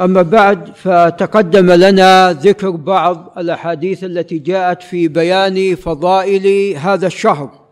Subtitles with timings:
[0.00, 7.64] أما بعد فتقدم لنا ذكر بعض الأحاديث التي جاءت في بيان فضائل هذا الشهر.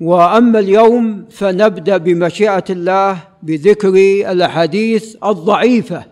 [0.00, 3.88] وأما اليوم فنبدأ بمشيئة الله بذكر
[4.30, 6.04] الأحاديث الضعيفة.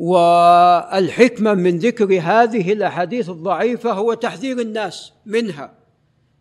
[0.00, 5.72] والحكمة من ذكر هذه الأحاديث الضعيفة هو تحذير الناس منها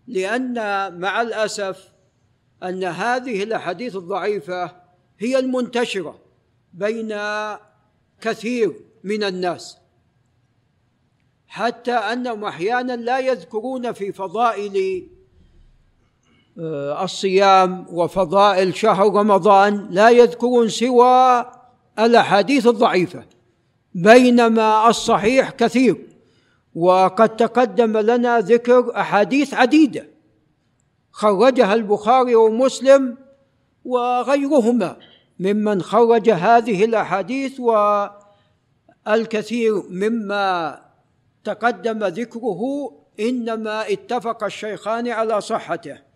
[0.07, 0.53] لأن
[0.99, 1.87] مع الأسف
[2.63, 4.71] أن هذه الأحاديث الضعيفة
[5.19, 6.19] هي المنتشرة
[6.73, 7.17] بين
[8.21, 8.73] كثير
[9.03, 9.77] من الناس.
[11.47, 15.07] حتى أنهم أحيانا لا يذكرون في فضائل
[16.59, 21.45] آه، الصيام وفضائل شهر رمضان لا يذكرون سوى
[21.99, 23.23] الأحاديث الضعيفة
[23.95, 26.07] بينما الصحيح كثير.
[26.75, 30.07] وقد تقدم لنا ذكر أحاديث عديدة
[31.11, 33.17] خرجها البخاري ومسلم
[33.85, 35.08] وغيرهما.
[35.39, 37.59] ممن خرج هذه الأحاديث
[39.05, 40.81] والكثير مما
[41.43, 46.09] تقدم ذكره إنما اتفق الشيخان على صحته.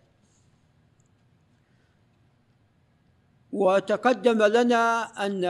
[3.52, 5.46] وتقدم لنا أن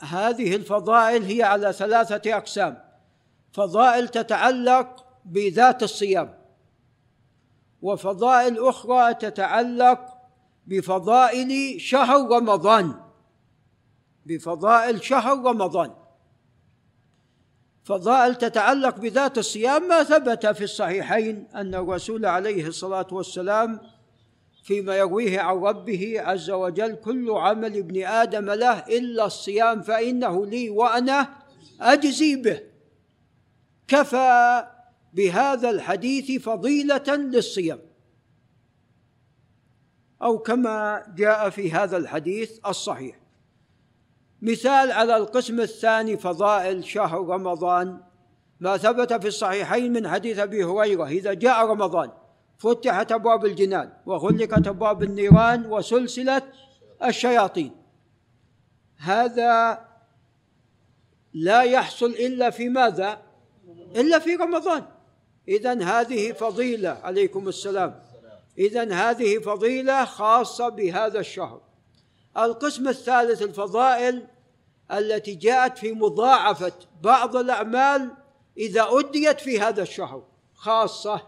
[0.00, 2.78] هذه الفضائل هي على ثلاثة أقسام.
[3.52, 6.38] فضائل تتعلق بذات الصيام
[7.82, 10.00] وفضائل أخرى تتعلق
[10.66, 13.07] بفضائل شهر رمضان.
[14.28, 15.90] بفضائل شهر رمضان.
[17.84, 23.80] فضائل تتعلق بذات الصيام ما ثبت في الصحيحين أن الرسول عليه الصلاة والسلام
[24.62, 30.70] فيما يرويه عن ربه عز وجل كل عمل ابن آدم له إلا الصيام فإنه لي
[30.70, 31.34] وأنا
[31.80, 32.60] أجزي به.
[33.88, 34.66] كفى
[35.12, 37.80] بهذا الحديث فضيلة للصيام.
[40.22, 43.27] أو كما جاء في هذا الحديث الصحيح.
[44.42, 48.00] مثال على القسم الثاني فضائل شهر رمضان.
[48.60, 52.10] ما ثبت في الصحيحين من حديث أبي هريرة إذا جاء رمضان
[52.58, 56.42] فتحت أبواب الجنان وغلقت أبواب النيران وسلسله
[57.04, 57.76] الشياطين.
[58.98, 59.84] هذا
[61.34, 63.22] لا يحصل إلا في ماذا؟
[63.96, 64.84] إلا في رمضان.
[65.48, 68.00] اذا هذه فضيلة عليكم السلام.
[68.58, 71.60] اذا هذه فضيلة خاصة بهذا الشهر.
[72.36, 74.26] القسم الثالث الفضائل
[74.92, 76.72] التي جاءت في مضاعفة
[77.02, 78.10] بعض الأعمال
[78.56, 81.22] إذا أديت في هذا الشهر خاصة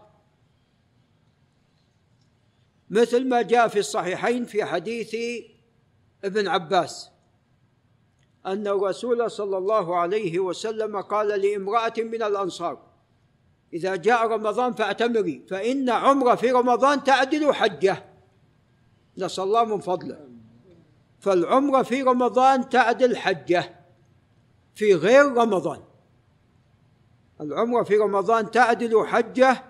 [2.89, 5.15] مثل ما جاء في الصحيحين في حديث
[6.23, 7.09] ابن عباس
[8.45, 12.91] أن الرسول صلى الله عليه وسلم قال لامرأة من الأنصار
[13.73, 18.05] إذا جاء رمضان فاعتمري فإن عمرة في رمضان تعدل حجة.
[19.17, 20.27] نسأل الله من فضله.
[21.21, 23.75] فالعمرة في رمضان تعدل حجه
[24.75, 25.79] في غير رمضان.
[27.41, 29.63] العمرة في رمضان تعدل حجة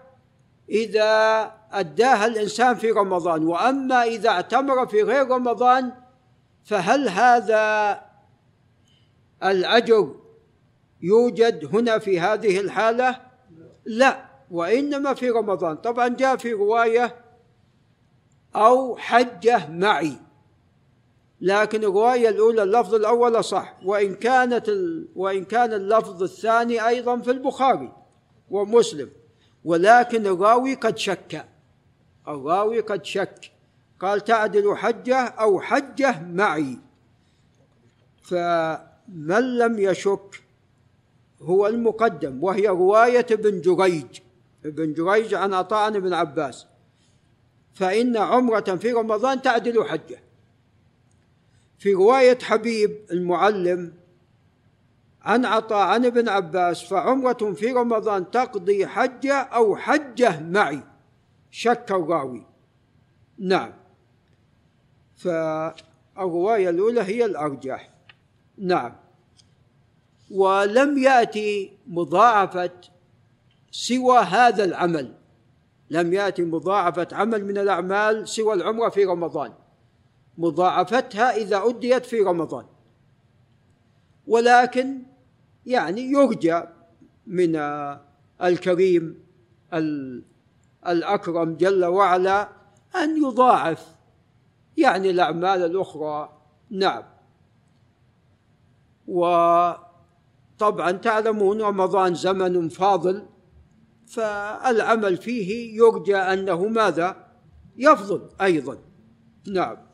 [0.69, 5.91] إذا أداها الإنسان في رمضان وأما إذا اعتمر في غير رمضان
[6.63, 8.01] فهل هذا
[9.44, 10.16] الأجر
[11.01, 13.22] يوجد هنا في هذه الحالة؟
[13.85, 15.75] لا وإنما في رمضان.
[15.75, 17.16] طبعا جاء في رواية
[18.56, 20.31] أو حجة معي.
[21.41, 25.07] لكن الرواية الأولى اللفظ الأول صح وإن كانت ال...
[25.16, 27.91] وإن كان اللفظ الثاني أيضا في البخاري
[28.50, 29.09] ومسلم.
[29.66, 31.46] ولكن الراوي قد شك
[32.28, 33.51] الراوي قد شك.
[34.00, 36.78] قال تعدل حجة أو حجة معي.
[38.22, 40.44] فمن لم يشك
[41.41, 44.19] هو المقدم وهي رواية ابن جريج
[44.66, 46.66] ابن جريج عن عطاء بن عباس.
[47.74, 50.31] فإن عمرة في رمضان تعدل حجة.
[51.81, 53.94] في رواية حبيب المعلم
[55.22, 60.84] عن عطاء عن ابن عباس فعمرة في رمضان تقضي حجة أو حجة معي.
[61.52, 62.46] شك الراوي.
[63.38, 63.74] نعم.
[65.16, 67.90] فالرواية الأولى هي الأرجح.
[68.57, 68.95] نعم.
[70.31, 72.72] ولم يأتي مضاعفة
[73.72, 75.13] سوى هذا العمل.
[75.89, 79.54] لم يأتي مضاعفة عمل من الأعمال سوى العمرة في رمضان.
[80.41, 82.65] مضاعفتها إذا أديت في رمضان.
[84.27, 85.01] ولكن
[85.65, 86.61] يعني يرجى
[87.27, 87.55] من
[88.43, 89.23] الكريم
[90.88, 92.49] الأكرم جل وعلا
[92.95, 93.95] أن يضاعف
[94.77, 96.38] يعني الأعمال الأخرى.
[96.69, 97.03] نعم.
[99.07, 103.25] وطبعا تعلمون رمضان زمن فاضل
[104.07, 107.27] فالعمل فيه يرجى أنه ماذا؟
[107.77, 108.77] يفضل أيضا.
[109.47, 109.90] نعم.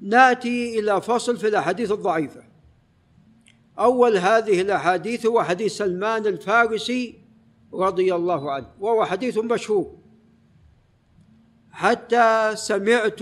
[0.00, 2.42] ناتي إلى فصل في الأحاديث الضعيفة.
[3.78, 7.20] أول هذه الأحاديث هو حديث سلمان الفارسي
[7.72, 9.98] رضي الله عنه وهو حديث مشهور.
[11.70, 13.20] حتى سمعت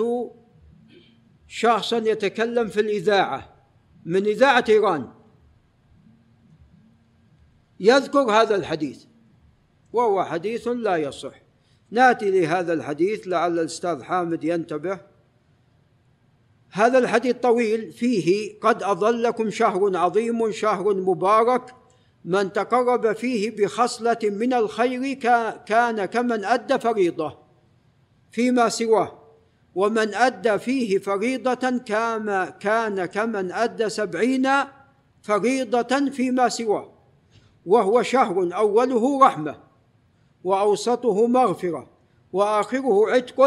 [1.46, 3.54] شخصا يتكلم في الإذاعة
[4.04, 5.08] من إذاعة إيران.
[7.81, 9.04] يذكر هذا الحديث
[9.92, 11.34] وهو حديث لا يصح.
[11.90, 15.00] ناتي لهذا الحديث لعل الأستاذ حامد ينتبه.
[16.70, 21.75] هذا الحديث طويل فيه قد أظلكم شهر عظيم شهر مبارك
[22.25, 25.12] من تقرب فيه بخصلة من الخير
[25.67, 27.38] كان كمن أدى فريضة
[28.31, 29.19] فيما سواه.
[29.75, 34.49] ومن أدى فيه فريضة كان كان كمن أدى سبعين
[35.23, 36.93] فريضة فيما سواه.
[37.67, 39.56] وهو شهر أوله رحمة
[40.44, 41.91] وأوسطه مغفرة
[42.32, 43.41] وآخره عتق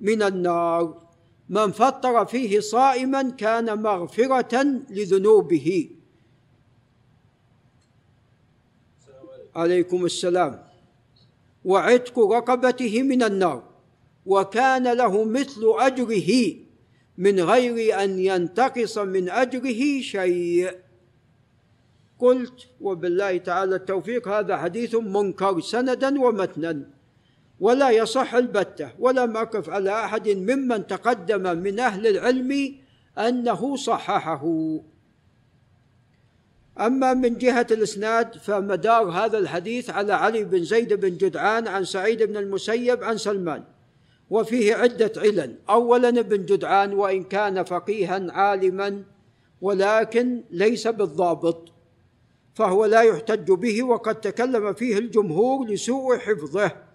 [0.00, 1.05] من النار.
[1.48, 5.90] من فطر فيه صائما كان مغفرة لذنوبه.
[9.56, 10.66] عليكم السلام.
[11.64, 13.62] وعتق رقبته من النار
[14.26, 16.30] وكان له مثل أجره
[17.18, 20.70] من غير أن ينتقص من أجره شيء.
[22.18, 26.95] قلت وبالله تعالى التوفيق هذا حديث منكر سندا ومتنا.
[27.60, 28.90] ولا يصح البتة.
[28.98, 32.74] ولم اقف على أحد ممن تقدم من أهل العلم
[33.18, 34.44] أنه صححه.
[36.80, 42.22] أما من جهة الإسناد فمدار هذا الحديث على علي بن زيد بن جدعان عن سعيد
[42.22, 43.64] بن المسيب عن سلمان.
[44.30, 45.56] وفيه عدة علل.
[45.70, 49.02] اولا ابن جدعان وإن كان فقيها عالما
[49.60, 51.72] ولكن ليس بالضابط.
[52.54, 56.85] فهو لا يحتج به وقد تكلم فيه الجمهور لسوء حفظه.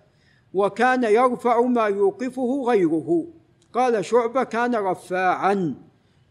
[0.54, 3.28] وكان يرفع ما يوقفه غيره.
[3.74, 5.76] قال شعبة كان رفاعا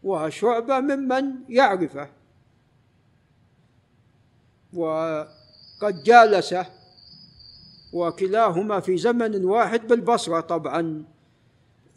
[0.03, 2.09] وشعبة ممن يعرفه.
[4.73, 6.65] وقد جالسه
[7.93, 11.05] وكلاهما في زمن واحد بالبصرة طبعا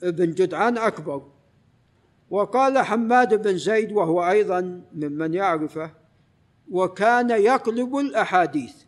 [0.02, 1.22] ابن جدعان أكبر.
[2.30, 5.90] وقال حماد بن زيد وهو أيضا ممن يعرفه
[6.70, 8.83] وكان يقلب الأحاديث.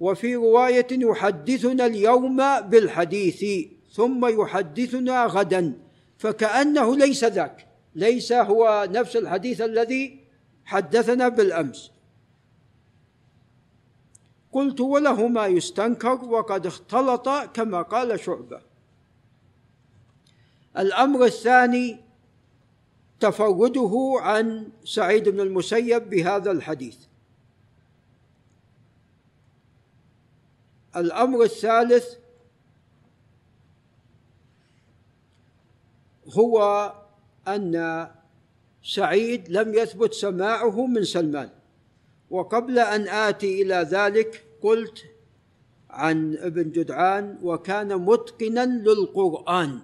[0.00, 5.78] وفي رواية يحدثنا اليوم بالحديث ثم يحدثنا غدا
[6.18, 10.20] فكأنه ليس ذاك ليس هو نفس الحديث الذي
[10.64, 11.90] حدثنا بالأمس.
[14.52, 18.60] قلت وله ما يستنكر وقد اختلط كما قال شعبة.
[20.78, 22.00] الأمر الثاني
[23.20, 26.96] تفرده عن سعيد بن المسيب بهذا الحديث.
[30.96, 32.06] الأمر الثالث
[36.28, 36.92] هو
[37.48, 38.06] أن
[38.82, 41.50] سعيد لم يثبت سماعه من سلمان.
[42.30, 45.04] وقبل أن آتي إلى ذلك قلت
[45.90, 49.80] عن ابن جدعان وكان متقنا للقرآن.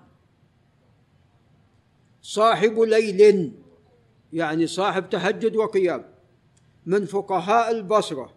[2.23, 3.53] صاحب ليل
[4.33, 6.05] يعني صاحب تهجد وقيام
[6.87, 8.36] من فقهاء البصرة.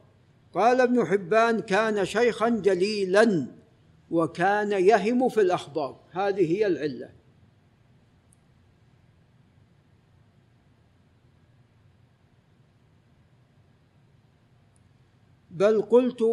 [0.54, 3.48] قال ابن حبان كان شيخا جليلا
[4.12, 6.00] وكان يهم في الأخبار.
[6.12, 7.10] هذه هي العلة.
[15.52, 16.24] بل قلت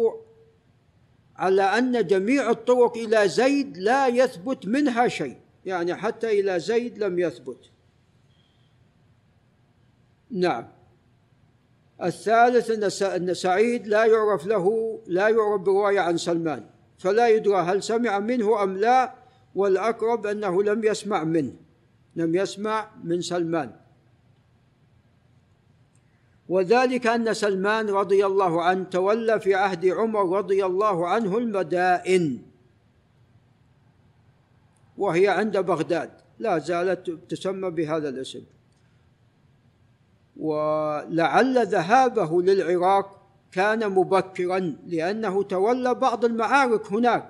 [1.35, 5.37] على أن جميع الطرق إلى زيد لا يثبت منها شيء.
[5.65, 7.69] يعني حتى إلى زيد لم يثبت.
[10.31, 10.76] نعم.
[12.03, 16.63] الثالث أن سعيد لا يعرف له لا يعرف برواية عن سلمان
[16.97, 19.13] فلا يدرى هل سمع منه أم لا
[19.55, 21.53] والأقرب أنه لم يسمع منه
[22.15, 23.71] لم يسمع من سلمان.
[26.49, 32.41] وذلك أن سلمان رضي الله عنه تولى في عهد عمر رضي الله عنه المدائن
[34.97, 38.43] وهي عند بغداد لا زالت تسمى بهذا الاسم.
[40.39, 47.29] ولعل ذهابه للعراق كان مبكرا لأنه تولى بعض المعارك هناك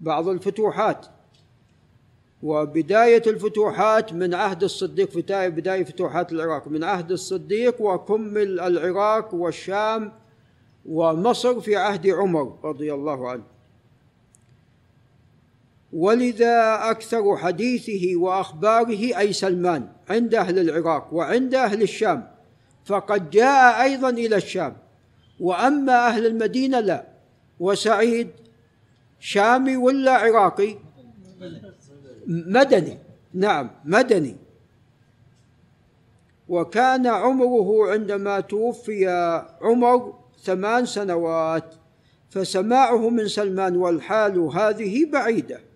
[0.00, 1.06] بعض الفتوحات.
[2.42, 10.12] وبداية الفتوحات من عهد الصديق بداية بداية فتوحات العراق من عهد الصديق وكمل العراق والشام
[10.86, 13.42] ومصر في عهد عمر رضي الله عنه.
[15.92, 22.28] ولذا أكثر حديثه وأخباره أي سلمان عند أهل العراق وعند أهل الشام
[22.84, 24.76] فقد جاء أيضا إلى الشام.
[25.40, 27.06] وأما أهل المدينة لا.
[27.60, 28.28] وسعيد
[29.20, 30.76] شامي ولا عراقي؟
[32.26, 32.98] مدني.
[33.34, 34.36] نعم مدني.
[36.48, 39.06] وكان عمره عندما توفي
[39.62, 41.74] عمر ثمان سنوات
[42.30, 45.71] فسماعه من سلمان والحال هذه بعيدة.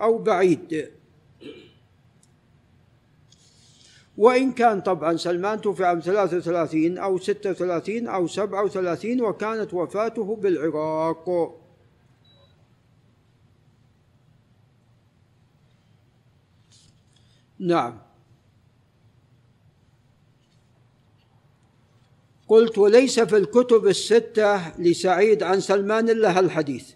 [0.00, 0.90] أو بعيد.
[4.16, 11.54] وإن كان طبعا سلمان توفي عام 33 أو 36 أو 37 وكانت وفاته بالعراق.
[17.58, 17.98] نعم.
[22.48, 26.93] قلت وليس في الكتب الستة لسعيد عن سلمان إلا الحديث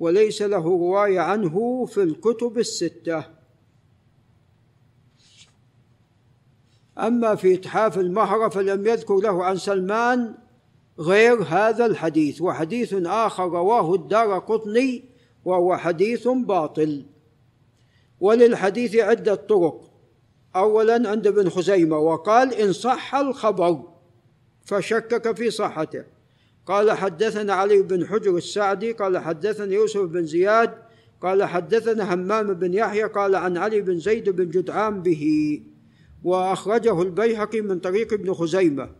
[0.00, 3.24] وليس له رواية عنه في الكتب الستة.
[6.98, 10.34] أما في إتحاف المهرة فلم يذكر له عن سلمان
[10.98, 15.04] غير هذا الحديث وحديث آخر رواه الدار قطني
[15.44, 17.06] وهو حديث باطل.
[18.20, 19.90] وللحديث عدة طرق.
[20.56, 23.82] أولا عند ابن خزيمة وقال إن صح الخبر
[24.64, 26.17] فشكك في صحته.
[26.68, 30.70] قال حدثنا علي بن حجر السعدي قال حدثنا يوسف بن زياد
[31.20, 35.62] قال حدثنا همام بن يحيى قال عن علي بن زيد بن جدعان به.
[36.24, 38.90] وأخرجه البيهقي من طريق ابن خزيمة.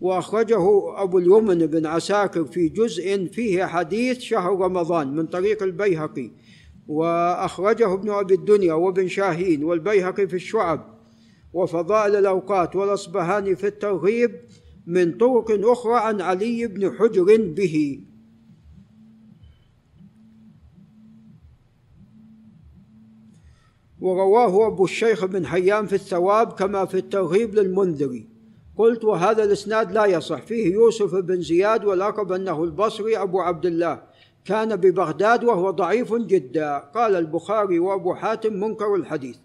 [0.00, 0.62] وأخرجه
[1.02, 6.30] أبو اليمن بن عساكر في جزء فيه حديث شهر رمضان من طريق البيهقي.
[6.88, 10.98] وأخرجه ابن أبي الدنيا وابن شاهين والبيهقي في الشعب.
[11.52, 14.40] وفضائل الأوقات والأصبهاني في الترغيب
[14.86, 18.04] من طرق أخرى عن علي بن حجر به.
[24.00, 28.28] ورواه أبو الشيخ بن حيان في الثواب كما في الترغيب للمنذري.
[28.76, 30.40] قلت وهذا الإسناد لا يصح.
[30.42, 34.02] فيه يوسف بن زياد واللقب أنه البصري أبو عبد الله.
[34.44, 36.78] كان ببغداد وهو ضعيف جدا.
[36.78, 39.36] قال البخاري وأبو حاتم منكر الحديث.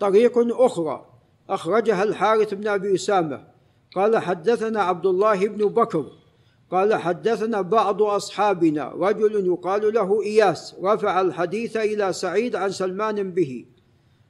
[0.00, 1.06] طريق أخرى.
[1.50, 3.55] أخرجها الحارث بن أبي أسامة.
[3.94, 6.06] قال حدثنا عبد الله بن بكر.
[6.70, 13.64] قال حدثنا بعض أصحابنا رجل يقال له إياس رفع الحديث إلى سعيد عن سلمان به.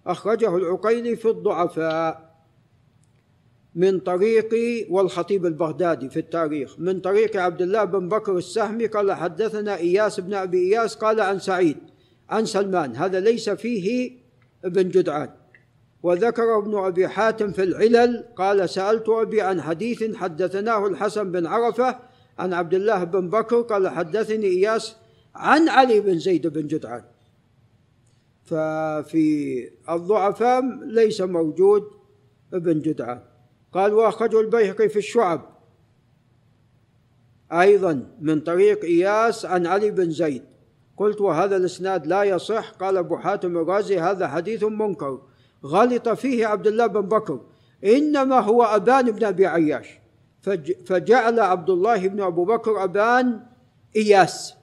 [0.06, 2.36] أخرجه العقيلي في الضعفاء.
[3.74, 4.54] من طريق
[4.90, 6.80] والخطيب البغدادي في التاريخ.
[6.80, 11.38] من طريق عبد الله بن بكر السهمي قال حدثنا إياس بن أبي إياس قال عن
[11.38, 11.76] سعيد
[12.28, 12.96] عن سلمان.
[12.96, 14.12] هذا ليس فيه
[14.64, 15.30] ابن جدعان.
[16.02, 21.98] وذكر ابن أبي حاتم في العلل قال سألت أبي عن حديث حدثناه الحسن بن عرفة
[22.38, 24.96] عن عبد الله بن بكر قال حدثني إياس
[25.34, 27.04] عن علي بن زيد بن جدعان.
[28.44, 31.82] ففي الضعفاء ليس موجود
[32.52, 33.20] ابن جدعان.
[33.72, 35.56] قال وأخرجه البيهقي في الشعب.
[37.52, 40.42] أيضا من طريق إياس عن علي بن زيد.
[40.96, 42.70] قلت وهذا الإسناد لا يصح.
[42.70, 45.20] قال أبو حاتم الرازي هذا حديث منكر.
[45.64, 47.40] غلط فيه عبد الله بن بكر.
[47.84, 50.00] إنما هو أبان بن أبي عياش.
[50.86, 53.40] فجعل عبد الله بن أبو بكر أبان
[53.96, 54.54] إياس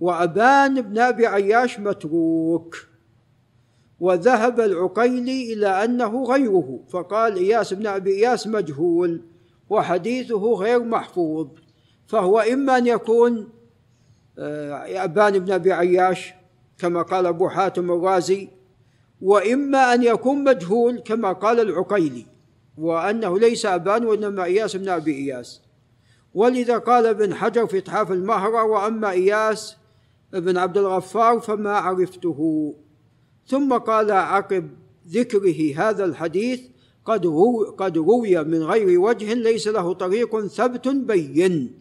[0.00, 2.76] وأبان بن أبي عياش متروك.
[4.00, 9.22] وذهب العقيلي إلى أنه غيره فقال إياس بن أبي إياس مجهول
[9.70, 11.48] وحديثه غير محفوظ.
[12.06, 13.48] فهو إما أن يكون
[14.38, 16.34] آه، أبان بن أبي عياش
[16.78, 18.48] كما قال أبو حاتم الرازي
[19.24, 22.26] وإما أن يكون مجهول كما قال العقيلي
[22.78, 25.60] وأنه ليس أبان وإنما إياس بن أبي إياس.
[26.34, 29.76] ولذا قال ابن حجر في إتحاف المهرة وأما إياس
[30.32, 32.74] بن عبد الغفار فما عرفته.
[33.46, 34.70] ثم قال عقب
[35.08, 36.60] ذكره هذا الحديث
[37.04, 41.80] قد رو قد روي من غير وجه ليس له طريق ثبت بين.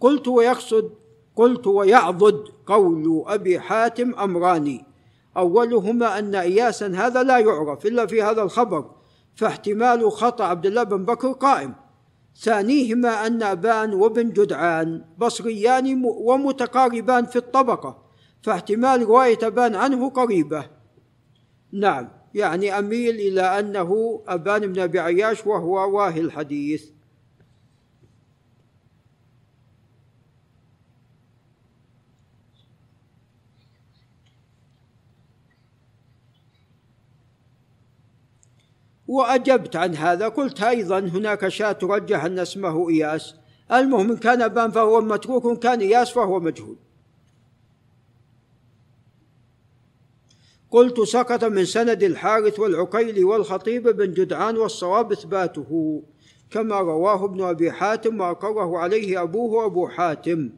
[0.00, 0.90] قلت ويقصد
[1.36, 4.89] قلت ويعضد قول أبي حاتم امران
[5.36, 8.90] أولهما أن اياسا هذا لا يعرف إلا في هذا الخبر
[9.36, 11.74] فاحتمال خطأ عبد الله بن بكر قائم.
[12.36, 18.02] ثانيهما أن أبان وابن جدعان بصريان ومتقاربان في الطبقة
[18.42, 20.66] فاحتمال رواية أبان عنه قريبة.
[21.72, 26.90] نعم يعني أميل إلى أنه أبان بن أبي عياش وهو واهي الحديث.
[39.10, 40.28] وأجبت عن هذا.
[40.28, 43.34] قلت أيضا هناك شاة ترجح أن اسمه إياس.
[43.72, 46.76] المهم إن كان أبان فهو متروك كان إياس فهو مجهول.
[50.70, 56.02] قلت سقط من سند الحارث والعقيل والخطيب بن جدعان والصواب إثباته
[56.50, 60.50] كما رواه ابن أبي حاتم وأقره عليه أبوه أبو حاتم.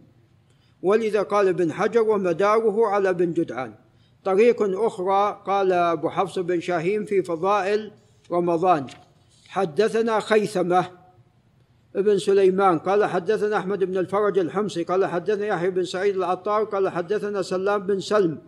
[0.83, 3.75] ولذا قال ابن حجر ومداره على ابن جدعان.
[4.25, 8.02] طريق أخرى قال أبو حفص بن شاهين في فضائل
[8.33, 8.87] رمضان.
[9.49, 10.91] حدثنا خيثمة
[11.97, 16.89] ابن سليمان قال حدثنا أحمد بن الفرج الحمصي قال حدثنا يحيى بن سعيد العطار قال
[16.89, 18.39] حدثنا سلام بن سلم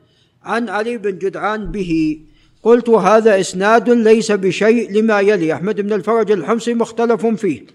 [0.43, 2.21] عن علي بن جدعان به.
[2.63, 5.53] قلت هذا إسناد ليس بشيء لما يلي.
[5.53, 7.67] أحمد بن الفرج الحمصي مختلف فيه.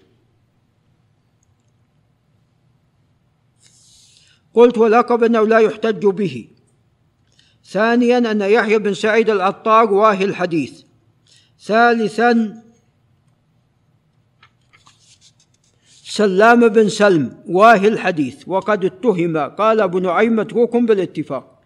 [4.54, 6.48] قلت ولقب أنه لا يحتج به.
[7.64, 10.82] ثانيا أن يحيى بن سعيد العطار واهي الحديث.
[11.62, 12.62] ثالثا
[16.04, 21.60] سلام بن سلم واهي الحديث وقد اتهم قال أبو نعيم متروك بالاتفاق.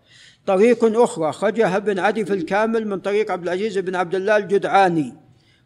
[0.47, 5.15] طريق أخرى خرجها بن عدي في الكامل من طريق عبد العزيز بن عبد الله الجدعاني.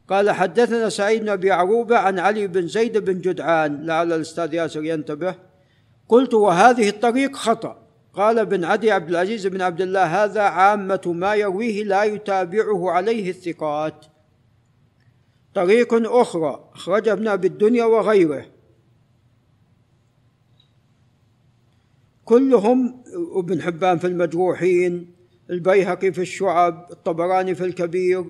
[0.08, 3.86] قال حدثنا سعيد بن أبي عروبة عن علي بن زيد بن جدعان.
[3.86, 5.34] لعل الأستاذ ياسر ينتبه.
[6.08, 7.82] قلت وهذه الطريق خطأ.
[8.14, 13.30] قال ابن عدي عبد العزيز بن عبد الله هذا عامة ما يرويه لا يتابعه عليه
[13.30, 14.06] الثقات.
[15.58, 18.46] طريق أخرى أخرج ابن أبي الدنيا وغيره.
[22.24, 23.02] كلهم
[23.34, 25.14] ابن حبان في المجروحين
[25.50, 28.24] البيهقي في الشعب الطبراني في الكبير.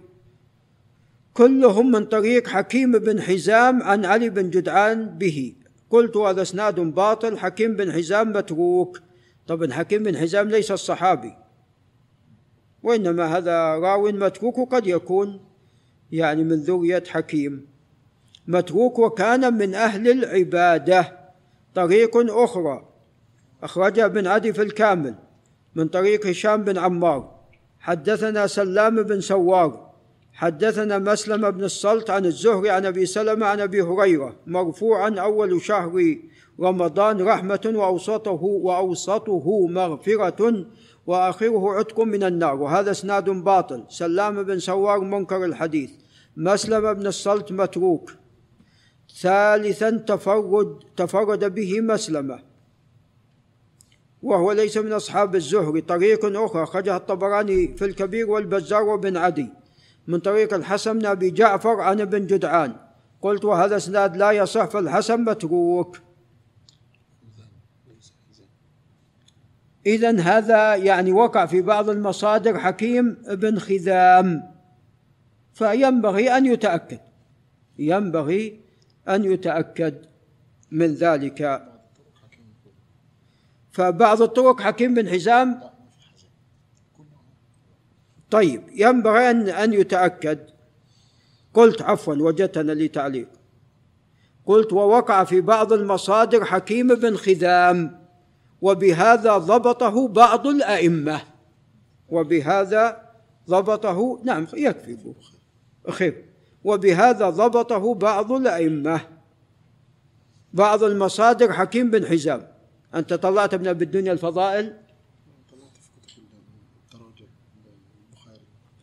[1.35, 5.55] كلهم من طريق حكيم بن حزام عن علي بن جدعان به.
[5.91, 9.01] قلت هذا إسناد باطل حكيم بن حزام متروك.
[9.47, 11.35] طبعا حكيم بن حزام ليس الصحابي
[12.83, 15.41] وإنما هذا راو متروك وقد يكون.
[16.13, 17.67] يعني من ذرية حكيم.
[18.47, 21.19] متروك وكان من أهل العبادة.
[21.75, 22.89] طريق أخرى.
[23.63, 25.15] أخرجها ابن عدي في الكامل
[25.75, 27.39] من طريق هشام بن عمار.
[27.81, 29.89] حدثنا سلام بن سوار.
[30.33, 34.37] حدثنا مسلم بن الصلت عن الزهري عن أبي سلمة عن أبي هريرة.
[34.47, 36.17] مرفوعا أول شهر
[36.61, 40.67] رمضان رحمة وأوسطه وأوسطه مغفرة
[41.09, 43.85] وآخره عتق من النار وهذا إسناد باطل.
[43.89, 45.91] سلام بن سوار منكر الحديث.
[46.37, 48.13] مسلم بن الصلت متروك.
[49.21, 52.39] ثالثا تفرد تفرد به مسلمة.
[54.23, 59.49] وهو ليس من أصحاب الزهري طريق أخرى خرجها الطبراني في الكبير والبزار وبن عدي.
[60.07, 62.77] من طريق الحسن بن أبي جعفر عن ابن جدعان.
[63.23, 65.99] قلت وهذا إسناد لا يصح فالحسن متروك.
[69.89, 74.43] إذا هذا يعني وقع في بعض المصادر حكيم بن خذام
[75.55, 77.01] فينبغي أن يتأكد.
[77.79, 78.61] ينبغي
[79.09, 79.95] أن يتأكد
[80.71, 81.69] من ذلك.
[83.73, 85.61] فبعض الطرق حكيم بن حزام.
[88.31, 90.39] طيب ينبغي أن أن يتأكد.
[91.55, 93.29] قلت عفوا وجدتنا لي تعليق
[94.47, 97.98] قلت ووقع في بعض المصادر حكيم بن خذام
[98.63, 101.21] وبهذا ضبطه بعض الأئمة.
[102.09, 103.09] وبهذا
[103.49, 105.15] ضبطه نعم يكفي
[105.89, 106.25] خير.
[106.65, 109.01] وبهذا ضبطه بعض الأئمة.
[110.53, 112.49] بعض المصادر حكيم بن حزام.
[112.95, 114.77] أنت طلعت ابن أبي الدنيا الفضائل؟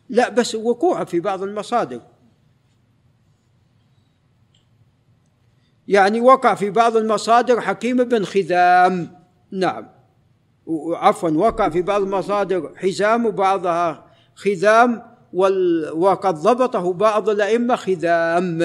[0.09, 2.01] لا بس وقوع في بعض المصادر.
[5.88, 9.24] يعني وقع في بعض المصادر حكيم بن خذام
[9.59, 9.89] نعم.
[10.93, 15.15] عفوا وقع في بعض المصادر حزام وبعضها خذام
[15.93, 18.59] وقد ضبطه بعض الأئمة خذام.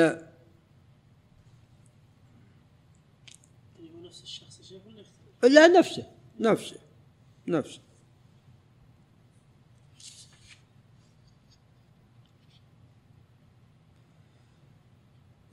[5.43, 6.07] لا نفسه
[6.41, 6.77] نفسه
[7.49, 7.81] نفسه.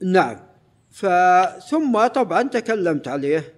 [0.02, 0.36] نعم.
[0.90, 3.57] فثم طبعا تكلمت عليه.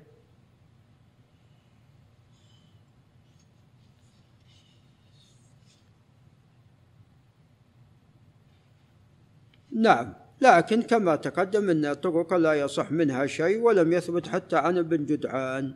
[9.80, 10.14] نعم.
[10.40, 15.74] لكن كما تقدم إن طرق لا يصح منها شيء ولم يثبت حتى عن ابن جدعان.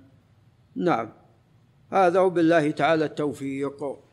[0.77, 1.13] نعم.
[1.93, 4.04] هذا وبالله تعالى التوفيق.